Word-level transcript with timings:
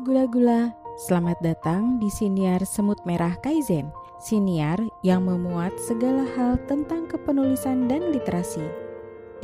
Gula-gula, 0.00 0.72
selamat 0.96 1.44
datang 1.44 2.00
di 2.00 2.08
Siniar 2.08 2.64
Semut 2.64 2.96
Merah 3.04 3.36
Kaizen. 3.44 3.92
Siniar 4.16 4.80
yang 5.04 5.28
memuat 5.28 5.76
segala 5.76 6.24
hal 6.24 6.56
tentang 6.64 7.04
kepenulisan 7.04 7.84
dan 7.84 8.08
literasi. 8.08 8.64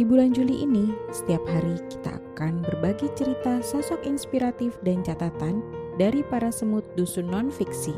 Di 0.00 0.04
bulan 0.08 0.32
Juli 0.32 0.64
ini, 0.64 0.96
setiap 1.12 1.44
hari 1.44 1.76
kita 1.92 2.16
akan 2.16 2.64
berbagi 2.64 3.12
cerita 3.12 3.60
sosok 3.60 4.00
inspiratif 4.08 4.80
dan 4.80 5.04
catatan 5.04 5.60
dari 6.00 6.24
para 6.24 6.48
semut 6.48 6.88
dusun 6.96 7.28
non-fiksi. 7.28 7.92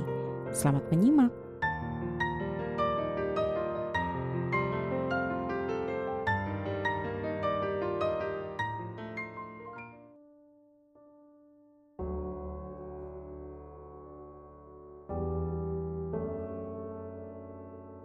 Selamat 0.51 0.83
menyimak. 0.91 1.48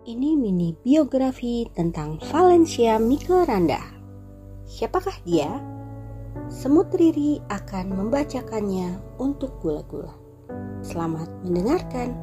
Ini 0.03 0.35
mini 0.35 0.75
biografi 0.83 1.63
tentang 1.71 2.19
Valencia 2.27 2.99
Mikelranda. 2.99 3.79
Siapakah 4.67 5.15
dia? 5.23 5.47
Semut 6.51 6.91
Riri 6.91 7.39
akan 7.47 7.95
membacakannya 7.95 8.99
untuk 9.15 9.63
gula-gula. 9.63 10.11
Selamat 10.83 11.31
mendengarkan. 11.47 12.19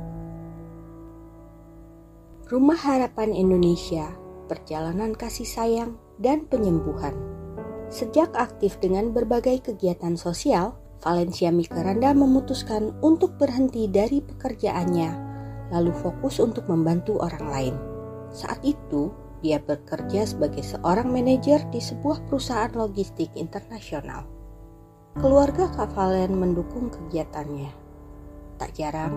Rumah 2.53 2.77
Harapan 2.77 3.33
Indonesia, 3.33 4.13
perjalanan 4.45 5.17
kasih 5.17 5.49
sayang 5.49 5.97
dan 6.21 6.45
penyembuhan. 6.53 7.17
Sejak 7.89 8.37
aktif 8.37 8.77
dengan 8.85 9.09
berbagai 9.09 9.73
kegiatan 9.73 10.21
sosial, 10.21 10.77
Valencia 11.01 11.49
Mikelranda 11.49 12.13
memutuskan 12.13 12.93
untuk 13.01 13.41
berhenti 13.41 13.89
dari 13.89 14.21
pekerjaannya 14.21 15.30
lalu 15.71 15.95
fokus 15.95 16.43
untuk 16.43 16.67
membantu 16.67 17.19
orang 17.23 17.47
lain. 17.51 17.75
Saat 18.31 18.63
itu, 18.63 19.11
dia 19.41 19.59
bekerja 19.59 20.29
sebagai 20.29 20.61
seorang 20.61 21.09
manajer 21.09 21.65
di 21.73 21.81
sebuah 21.81 22.29
perusahaan 22.29 22.71
logistik 22.77 23.33
internasional. 23.35 24.29
Keluarga 25.19 25.67
Kavalen 25.75 26.39
mendukung 26.39 26.93
kegiatannya. 26.93 27.73
Tak 28.61 28.77
jarang, 28.77 29.17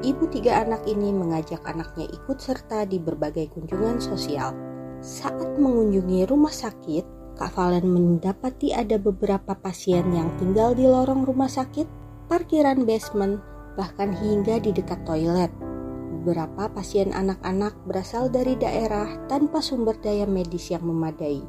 ibu 0.00 0.24
tiga 0.32 0.64
anak 0.64 0.88
ini 0.88 1.12
mengajak 1.12 1.60
anaknya 1.68 2.08
ikut 2.08 2.40
serta 2.40 2.88
di 2.88 2.96
berbagai 2.96 3.52
kunjungan 3.52 4.00
sosial. 4.00 4.56
Saat 4.98 5.60
mengunjungi 5.60 6.26
rumah 6.26 6.50
sakit, 6.50 7.04
Kak 7.38 7.54
Valen 7.54 7.86
mendapati 7.86 8.74
ada 8.74 8.98
beberapa 8.98 9.54
pasien 9.54 10.10
yang 10.10 10.34
tinggal 10.42 10.74
di 10.74 10.90
lorong 10.90 11.22
rumah 11.22 11.46
sakit, 11.46 11.86
parkiran 12.26 12.82
basement, 12.82 13.38
bahkan 13.78 14.10
hingga 14.10 14.58
di 14.58 14.74
dekat 14.74 15.06
toilet 15.06 15.54
beberapa 16.28 16.68
pasien 16.68 17.08
anak-anak 17.16 17.88
berasal 17.88 18.28
dari 18.28 18.52
daerah 18.52 19.16
tanpa 19.32 19.64
sumber 19.64 19.96
daya 19.96 20.28
medis 20.28 20.68
yang 20.68 20.84
memadai. 20.84 21.40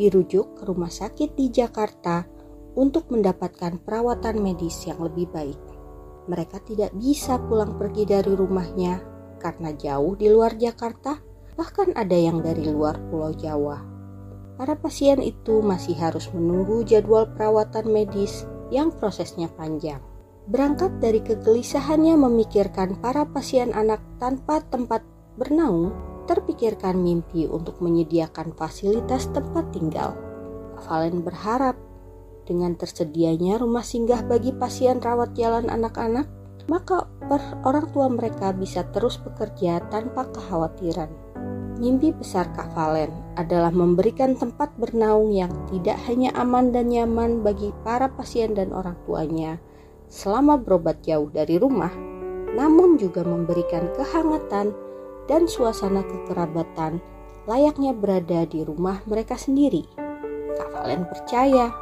Dirujuk 0.00 0.56
ke 0.56 0.62
rumah 0.64 0.88
sakit 0.88 1.36
di 1.36 1.52
Jakarta 1.52 2.24
untuk 2.72 3.12
mendapatkan 3.12 3.76
perawatan 3.84 4.40
medis 4.40 4.88
yang 4.88 4.96
lebih 4.96 5.28
baik. 5.28 5.60
Mereka 6.24 6.64
tidak 6.64 6.96
bisa 6.96 7.36
pulang 7.36 7.76
pergi 7.76 8.08
dari 8.08 8.32
rumahnya 8.32 9.04
karena 9.36 9.76
jauh 9.76 10.16
di 10.16 10.32
luar 10.32 10.56
Jakarta, 10.56 11.20
bahkan 11.52 11.92
ada 11.92 12.16
yang 12.16 12.40
dari 12.40 12.64
luar 12.72 12.96
Pulau 13.12 13.36
Jawa. 13.36 13.84
Para 14.56 14.72
pasien 14.72 15.20
itu 15.20 15.60
masih 15.60 16.00
harus 16.00 16.32
menunggu 16.32 16.80
jadwal 16.88 17.28
perawatan 17.28 17.92
medis 17.92 18.48
yang 18.72 18.88
prosesnya 18.88 19.52
panjang. 19.52 20.00
Berangkat 20.50 20.98
dari 20.98 21.22
kegelisahannya 21.22 22.18
memikirkan 22.18 22.98
para 22.98 23.22
pasien 23.30 23.70
anak 23.70 24.02
tanpa 24.18 24.58
tempat 24.66 25.06
bernaung, 25.38 25.94
terpikirkan 26.26 26.98
mimpi 26.98 27.46
untuk 27.46 27.78
menyediakan 27.78 28.50
fasilitas 28.58 29.30
tempat 29.30 29.70
tinggal. 29.70 30.18
Valen 30.82 31.22
berharap 31.22 31.78
dengan 32.42 32.74
tersedianya 32.74 33.62
rumah 33.62 33.86
singgah 33.86 34.26
bagi 34.26 34.50
pasien 34.50 34.98
rawat 34.98 35.30
jalan 35.38 35.70
anak-anak, 35.70 36.26
maka 36.66 37.06
orang 37.62 37.86
tua 37.94 38.10
mereka 38.10 38.50
bisa 38.50 38.82
terus 38.90 39.22
bekerja 39.22 39.78
tanpa 39.94 40.26
kekhawatiran. 40.30 41.10
Mimpi 41.78 42.14
besar 42.14 42.50
Kak 42.54 42.74
Valen 42.78 43.10
adalah 43.34 43.70
memberikan 43.74 44.38
tempat 44.38 44.70
bernaung 44.78 45.34
yang 45.34 45.50
tidak 45.70 45.98
hanya 46.06 46.30
aman 46.38 46.70
dan 46.70 46.90
nyaman 46.90 47.42
bagi 47.42 47.74
para 47.82 48.06
pasien 48.10 48.54
dan 48.54 48.70
orang 48.70 48.94
tuanya, 49.06 49.58
selama 50.12 50.60
berobat 50.60 51.00
jauh 51.00 51.32
dari 51.32 51.56
rumah, 51.56 51.88
namun 52.52 53.00
juga 53.00 53.24
memberikan 53.24 53.88
kehangatan 53.96 54.76
dan 55.24 55.48
suasana 55.48 56.04
kekerabatan 56.04 57.00
layaknya 57.48 57.96
berada 57.96 58.44
di 58.44 58.60
rumah 58.60 59.00
mereka 59.08 59.40
sendiri. 59.40 59.88
Kak 60.52 60.68
Valen 60.76 61.08
percaya 61.08 61.72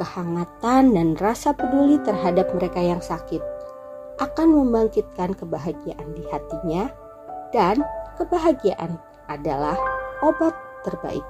kehangatan 0.00 0.96
dan 0.96 1.08
rasa 1.20 1.52
peduli 1.52 2.00
terhadap 2.00 2.48
mereka 2.56 2.80
yang 2.80 3.04
sakit 3.04 3.44
akan 4.16 4.48
membangkitkan 4.56 5.36
kebahagiaan 5.36 6.08
di 6.16 6.24
hatinya 6.32 6.88
dan 7.52 7.84
kebahagiaan 8.16 8.96
adalah 9.28 9.76
obat 10.24 10.56
terbaik. 10.88 11.24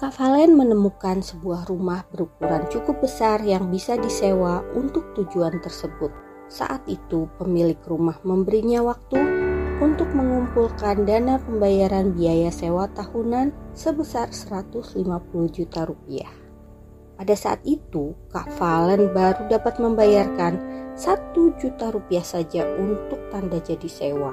Kak 0.00 0.16
Valen 0.16 0.56
menemukan 0.56 1.20
sebuah 1.20 1.68
rumah 1.68 2.08
berukuran 2.08 2.64
cukup 2.72 3.04
besar 3.04 3.44
yang 3.44 3.68
bisa 3.68 4.00
disewa 4.00 4.64
untuk 4.72 5.12
tujuan 5.12 5.60
tersebut. 5.60 6.08
Saat 6.48 6.88
itu 6.88 7.28
pemilik 7.36 7.76
rumah 7.84 8.16
memberinya 8.24 8.80
waktu 8.80 9.20
untuk 9.76 10.08
mengumpulkan 10.16 11.04
dana 11.04 11.36
pembayaran 11.44 12.16
biaya 12.16 12.48
sewa 12.48 12.88
tahunan 12.96 13.52
sebesar 13.76 14.32
150 14.32 15.04
juta 15.52 15.84
rupiah. 15.84 16.32
Pada 17.20 17.36
saat 17.36 17.60
itu, 17.68 18.16
Kak 18.32 18.56
Valen 18.56 19.12
baru 19.12 19.52
dapat 19.52 19.76
membayarkan 19.84 20.52
1 20.96 21.60
juta 21.60 21.92
rupiah 21.92 22.24
saja 22.24 22.64
untuk 22.80 23.20
tanda 23.28 23.60
jadi 23.60 23.88
sewa. 23.92 24.32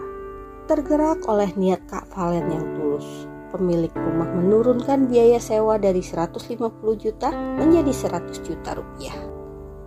Tergerak 0.63 1.27
oleh 1.27 1.51
niat 1.59 1.83
Kak 1.91 2.07
Valen 2.15 2.55
yang 2.55 2.63
tulus, 2.79 3.27
pemilik 3.49 3.91
rumah 3.95 4.29
menurunkan 4.31 5.07
biaya 5.07 5.41
sewa 5.41 5.79
dari 5.79 6.03
150 6.03 6.57
juta 6.99 7.31
menjadi 7.31 7.91
100 7.91 8.47
juta 8.47 8.75
rupiah. 8.75 9.17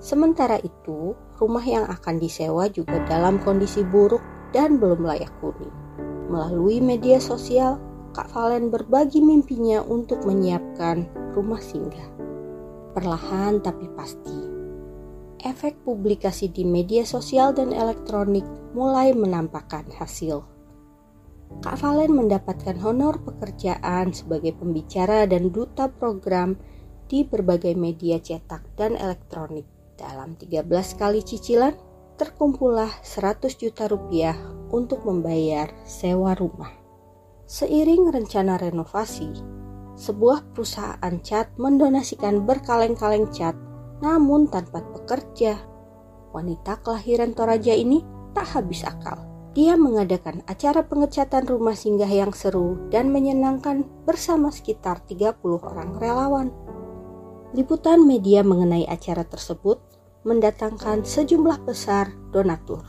Sementara 0.01 0.57
itu, 0.65 1.13
rumah 1.37 1.65
yang 1.65 1.85
akan 1.85 2.17
disewa 2.17 2.73
juga 2.73 3.05
dalam 3.05 3.37
kondisi 3.41 3.85
buruk 3.85 4.25
dan 4.57 4.81
belum 4.81 5.05
layak 5.05 5.31
huni. 5.45 5.69
Melalui 6.33 6.81
media 6.81 7.21
sosial, 7.21 7.77
Kak 8.11 8.33
Valen 8.35 8.75
berbagi 8.75 9.23
mimpinya 9.23 9.85
untuk 9.87 10.27
menyiapkan 10.27 11.07
rumah 11.37 11.63
singgah. 11.63 12.11
Perlahan 12.91 13.63
tapi 13.63 13.87
pasti, 13.95 14.35
efek 15.47 15.87
publikasi 15.87 16.51
di 16.51 16.67
media 16.67 17.07
sosial 17.07 17.55
dan 17.55 17.71
elektronik 17.71 18.43
mulai 18.75 19.15
menampakkan 19.15 19.87
hasil. 19.95 20.43
Kak 21.59 21.83
Valen 21.83 22.15
mendapatkan 22.15 22.79
honor 22.87 23.19
pekerjaan 23.27 24.15
sebagai 24.15 24.55
pembicara 24.55 25.27
dan 25.27 25.51
duta 25.51 25.91
program 25.91 26.55
di 27.11 27.27
berbagai 27.27 27.75
media 27.75 28.23
cetak 28.23 28.79
dan 28.79 28.95
elektronik. 28.95 29.67
Dalam 29.99 30.39
13 30.39 30.71
kali 30.95 31.27
cicilan, 31.27 31.75
terkumpullah 32.15 32.89
100 33.03 33.51
juta 33.59 33.91
rupiah 33.91 34.39
untuk 34.71 35.03
membayar 35.03 35.67
sewa 35.83 36.39
rumah. 36.39 36.71
Seiring 37.51 38.15
rencana 38.15 38.55
renovasi, 38.55 39.35
sebuah 39.99 40.55
perusahaan 40.55 41.15
cat 41.19 41.51
mendonasikan 41.59 42.47
berkaleng-kaleng 42.47 43.27
cat 43.35 43.59
namun 43.99 44.47
tanpa 44.47 44.87
pekerja. 44.95 45.59
Wanita 46.31 46.79
kelahiran 46.87 47.35
Toraja 47.35 47.75
ini 47.75 48.07
tak 48.33 48.55
habis 48.55 48.87
akal 48.87 49.30
dia 49.51 49.75
mengadakan 49.75 50.47
acara 50.47 50.87
pengecatan 50.87 51.43
rumah 51.43 51.75
singgah 51.75 52.07
yang 52.07 52.31
seru 52.31 52.87
dan 52.95 53.11
menyenangkan 53.11 53.83
bersama 54.07 54.55
sekitar 54.55 55.03
30 55.11 55.43
orang 55.43 55.91
relawan. 55.99 56.49
Liputan 57.51 58.07
media 58.07 58.47
mengenai 58.47 58.87
acara 58.87 59.27
tersebut 59.27 59.83
mendatangkan 60.23 61.03
sejumlah 61.03 61.67
besar 61.67 62.15
donatur. 62.31 62.87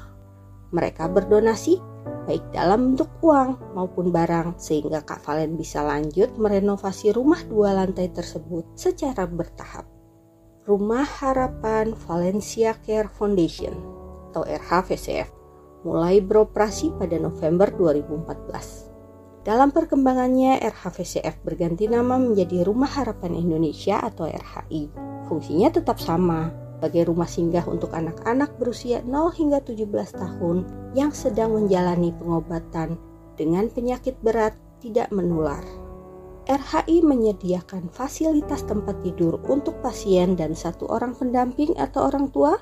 Mereka 0.69 1.09
berdonasi 1.09 1.81
baik 2.29 2.53
dalam 2.53 2.93
bentuk 2.93 3.09
uang 3.25 3.73
maupun 3.73 4.13
barang 4.13 4.61
sehingga 4.61 5.01
Kak 5.01 5.25
Valen 5.25 5.57
bisa 5.57 5.81
lanjut 5.81 6.37
merenovasi 6.37 7.09
rumah 7.09 7.41
dua 7.49 7.73
lantai 7.73 8.13
tersebut 8.13 8.77
secara 8.77 9.25
bertahap. 9.25 9.89
Rumah 10.69 11.09
Harapan 11.25 11.97
Valencia 12.05 12.77
Care 12.85 13.09
Foundation 13.09 13.73
atau 14.29 14.45
RHVCF 14.45 15.40
mulai 15.81 16.21
beroperasi 16.21 16.95
pada 16.97 17.17
November 17.17 17.69
2014. 17.73 18.91
Dalam 19.41 19.73
perkembangannya, 19.73 20.61
RHVCF 20.61 21.41
berganti 21.41 21.89
nama 21.89 22.21
menjadi 22.21 22.61
Rumah 22.61 23.01
Harapan 23.01 23.33
Indonesia 23.33 23.97
atau 23.97 24.29
RHI. 24.29 24.93
Fungsinya 25.25 25.73
tetap 25.73 25.97
sama, 25.97 26.53
sebagai 26.81 27.13
rumah 27.13 27.29
singgah 27.29 27.61
untuk 27.69 27.93
anak-anak 27.93 28.57
berusia 28.57 29.05
0 29.05 29.29
hingga 29.37 29.61
17 29.61 29.85
tahun 30.17 30.65
yang 30.97 31.13
sedang 31.13 31.53
menjalani 31.53 32.09
pengobatan 32.17 32.97
dengan 33.37 33.69
penyakit 33.69 34.17
berat 34.25 34.57
tidak 34.81 35.13
menular. 35.13 35.61
RHI 36.49 37.05
menyediakan 37.05 37.93
fasilitas 37.93 38.65
tempat 38.65 38.97
tidur 39.05 39.37
untuk 39.45 39.77
pasien 39.85 40.33
dan 40.33 40.57
satu 40.57 40.89
orang 40.89 41.13
pendamping 41.13 41.77
atau 41.77 42.09
orang 42.09 42.33
tua. 42.33 42.57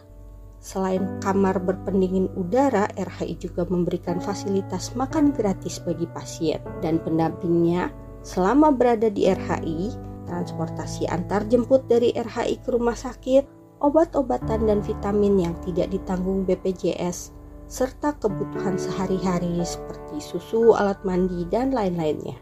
Selain 0.59 1.19
kamar 1.23 1.63
berpendingin 1.63 2.27
udara, 2.35 2.91
RHI 2.99 3.39
juga 3.39 3.63
memberikan 3.63 4.19
fasilitas 4.19 4.91
makan 4.91 5.31
gratis 5.31 5.79
bagi 5.79 6.03
pasien 6.11 6.59
dan 6.83 6.99
pendampingnya 6.99 7.95
selama 8.27 8.75
berada 8.75 9.07
di 9.07 9.23
RHI, 9.31 9.95
transportasi 10.27 11.07
antar 11.07 11.47
jemput 11.47 11.87
dari 11.87 12.11
RHI 12.11 12.59
ke 12.59 12.75
rumah 12.75 12.95
sakit, 12.95 13.47
obat-obatan 13.79 14.67
dan 14.67 14.83
vitamin 14.83 15.39
yang 15.39 15.55
tidak 15.63 15.95
ditanggung 15.95 16.43
BPJS, 16.43 17.31
serta 17.71 18.19
kebutuhan 18.19 18.75
sehari-hari 18.75 19.63
seperti 19.63 20.19
susu, 20.19 20.75
alat 20.75 20.99
mandi, 21.07 21.47
dan 21.47 21.71
lain-lainnya. 21.71 22.35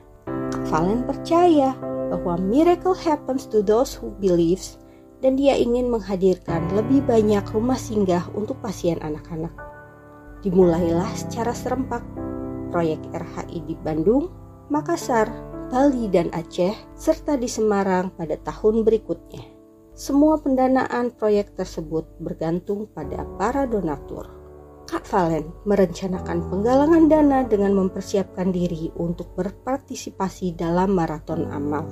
Valen 0.73 1.05
percaya 1.05 1.77
bahwa 2.09 2.39
miracle 2.41 2.97
happens 2.97 3.45
to 3.45 3.61
those 3.61 3.93
who 3.93 4.09
believes 4.17 4.81
dan 5.21 5.33
dia 5.35 5.57
ingin 5.57 5.89
menghadirkan 5.89 6.69
lebih 6.73 7.01
banyak 7.05 7.43
rumah 7.49 7.77
singgah 7.77 8.25
untuk 8.37 8.61
pasien 8.61 9.01
anak-anak. 9.01 9.53
Dimulailah 10.45 11.09
secara 11.17 11.51
serempak 11.51 12.05
proyek 12.69 13.01
RHI 13.15 13.59
di 13.65 13.75
Bandung, 13.79 14.29
Makassar, 14.69 15.31
Bali, 15.67 16.07
dan 16.11 16.29
Aceh, 16.35 16.75
serta 16.93 17.35
di 17.35 17.49
Semarang 17.49 18.13
pada 18.13 18.37
tahun 18.39 18.85
berikutnya. 18.85 19.43
Semua 19.97 20.37
pendanaan 20.37 21.09
proyek 21.17 21.57
tersebut 21.57 22.05
bergantung 22.21 22.85
pada 22.93 23.25
para 23.41 23.65
donatur. 23.65 24.29
Kak 24.87 25.03
Valen 25.11 25.51
merencanakan 25.67 26.47
penggalangan 26.47 27.11
dana 27.11 27.39
dengan 27.43 27.75
mempersiapkan 27.75 28.55
diri 28.55 28.87
untuk 28.95 29.35
berpartisipasi 29.35 30.55
dalam 30.55 30.95
maraton 30.95 31.49
amal. 31.51 31.83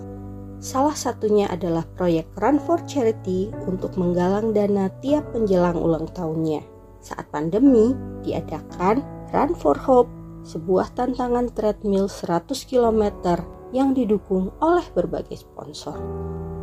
Salah 0.65 0.97
satunya 0.97 1.45
adalah 1.45 1.85
proyek 1.93 2.25
Run 2.41 2.57
for 2.57 2.81
Charity 2.89 3.53
untuk 3.69 3.93
menggalang 4.01 4.49
dana 4.49 4.89
tiap 4.97 5.29
menjelang 5.29 5.77
ulang 5.77 6.09
tahunnya. 6.09 6.65
Saat 7.05 7.29
pandemi, 7.29 7.93
diadakan 8.25 9.05
Run 9.29 9.53
for 9.53 9.77
Hope, 9.77 10.09
sebuah 10.41 10.97
tantangan 10.97 11.53
treadmill 11.53 12.09
100 12.09 12.49
km 12.65 13.13
yang 13.77 13.93
didukung 13.93 14.49
oleh 14.57 14.81
berbagai 14.97 15.45
sponsor. 15.45 16.01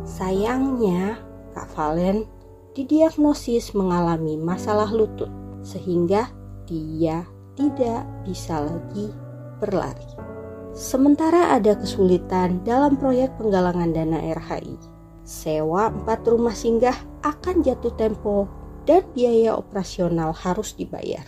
Sayangnya, 0.03 1.23
Kak 1.55 1.71
Valen 1.71 2.27
didiagnosis 2.75 3.71
mengalami 3.71 4.35
masalah 4.35 4.91
lutut 4.91 5.31
sehingga 5.63 6.27
dia 6.67 7.23
tidak 7.55 8.03
bisa 8.27 8.67
lagi 8.67 9.15
berlari. 9.63 10.32
Sementara 10.73 11.53
ada 11.53 11.77
kesulitan 11.77 12.65
dalam 12.65 12.97
proyek 12.97 13.37
penggalangan 13.37 13.93
dana 13.93 14.17
RHI, 14.17 14.73
sewa 15.21 15.93
empat 15.93 16.25
rumah 16.25 16.57
singgah 16.57 16.97
akan 17.21 17.61
jatuh 17.61 17.93
tempo 17.93 18.49
dan 18.89 19.05
biaya 19.13 19.53
operasional 19.53 20.33
harus 20.33 20.73
dibayar. 20.73 21.21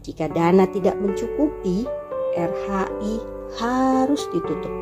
Jika 0.00 0.32
dana 0.32 0.64
tidak 0.64 0.96
mencukupi, 0.96 1.84
RHI 2.40 3.14
harus 3.60 4.24
ditutup. 4.32 4.72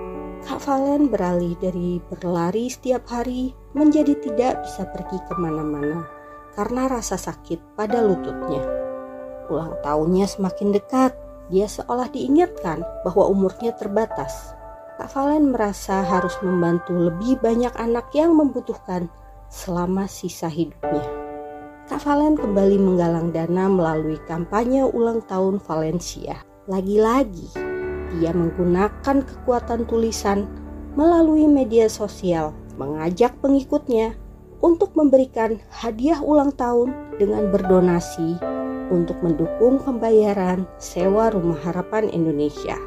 Kak 0.46 0.62
Valen 0.62 1.10
beralih 1.10 1.58
dari 1.58 1.99
berlari 2.06 2.70
setiap 2.70 3.10
hari 3.10 3.50
menjadi 3.75 4.14
tidak 4.22 4.62
bisa 4.62 4.87
pergi 4.94 5.19
ke 5.26 5.34
mana-mana 5.43 6.06
karena 6.55 6.87
rasa 6.87 7.19
sakit 7.19 7.75
pada 7.75 7.99
lututnya. 7.99 8.62
Ulang 9.50 9.75
tahunnya 9.82 10.31
semakin 10.31 10.70
dekat, 10.70 11.17
dia 11.52 11.69
seolah 11.69 12.08
diingatkan 12.08 12.81
bahwa 13.05 13.29
umurnya 13.29 13.76
terbatas. 13.76 14.56
Kak 14.94 15.11
Valen 15.11 15.50
merasa 15.50 16.06
harus 16.06 16.32
membantu 16.41 16.94
lebih 16.94 17.37
banyak 17.43 17.75
anak 17.76 18.08
yang 18.14 18.32
membutuhkan 18.32 19.11
selama 19.50 20.06
sisa 20.06 20.46
hidupnya. 20.46 21.05
Kak 21.91 22.00
Valen 22.00 22.38
kembali 22.41 22.81
menggalang 22.81 23.29
dana 23.35 23.69
melalui 23.69 24.17
kampanye 24.25 24.87
ulang 24.87 25.20
tahun 25.26 25.61
Valencia. 25.61 26.41
Lagi-lagi, 26.64 27.52
dia 28.17 28.32
menggunakan 28.32 29.20
kekuatan 29.20 29.85
tulisan 29.85 30.49
melalui 30.96 31.44
media 31.44 31.91
sosial, 31.91 32.56
mengajak 32.81 33.37
pengikutnya 33.44 34.17
untuk 34.64 34.96
memberikan 34.96 35.61
hadiah 35.69 36.25
ulang 36.25 36.55
tahun 36.56 36.94
dengan 37.20 37.52
berdonasi 37.52 38.63
untuk 38.94 39.19
mendukung 39.26 39.82
pembayaran 39.82 40.70
sewa 40.79 41.35
Rumah 41.35 41.58
Harapan 41.67 42.06
Indonesia. 42.14 42.79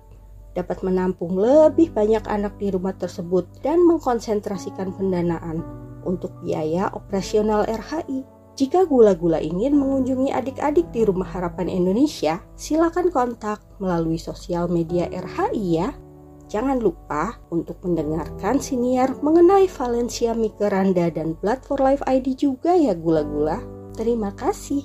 dapat 0.57 0.81
menampung 0.81 1.37
lebih 1.37 1.93
banyak 1.93 2.25
anak 2.25 2.57
di 2.57 2.73
rumah 2.73 2.95
tersebut 2.97 3.45
dan 3.61 3.83
mengkonsentrasikan 3.85 4.95
pendanaan 4.95 5.88
untuk 6.05 6.35
biaya 6.43 6.91
operasional 6.93 7.65
RHI. 7.67 8.23
Jika 8.59 8.83
gula-gula 8.83 9.39
ingin 9.39 9.79
mengunjungi 9.79 10.35
adik-adik 10.35 10.91
di 10.91 11.07
Rumah 11.07 11.31
Harapan 11.31 11.71
Indonesia, 11.71 12.43
silakan 12.59 13.07
kontak 13.07 13.63
melalui 13.79 14.19
sosial 14.19 14.67
media 14.67 15.07
RHI 15.07 15.63
ya. 15.79 15.89
Jangan 16.49 16.81
lupa 16.81 17.37
untuk 17.53 17.79
mendengarkan 17.85 18.57
siniar 18.57 19.15
mengenai 19.21 19.69
Valencia 19.69 20.33
Mikeranda 20.33 21.07
dan 21.13 21.37
Blood 21.39 21.61
for 21.63 21.79
Life 21.79 22.03
ID 22.03 22.35
juga 22.35 22.73
ya 22.75 22.97
gula-gula. 22.97 23.61
Terima 23.95 24.33
kasih. 24.33 24.81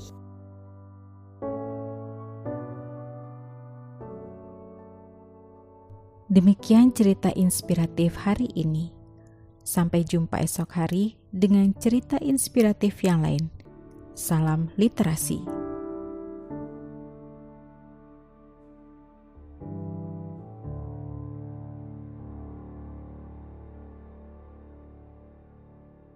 Demikian 6.34 6.90
cerita 6.90 7.30
inspiratif 7.36 8.18
hari 8.18 8.50
ini. 8.58 9.03
Sampai 9.64 10.04
jumpa 10.04 10.44
esok 10.44 10.70
hari 10.76 11.16
dengan 11.32 11.72
cerita 11.72 12.20
inspiratif 12.20 13.00
yang 13.00 13.24
lain. 13.24 13.48
Salam 14.12 14.68
literasi. 14.76 15.63